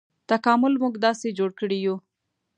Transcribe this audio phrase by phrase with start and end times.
[0.29, 1.97] تکامل موږ داسې جوړ کړي یوو.